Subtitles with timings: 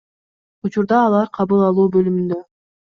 [0.69, 2.45] Учурда алар кабыл алуу бөлүмүндө.